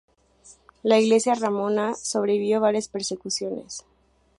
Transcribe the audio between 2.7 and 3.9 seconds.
persecuciones.